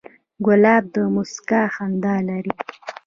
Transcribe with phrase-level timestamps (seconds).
[0.45, 2.53] ګلاب د موسکا خندا لري.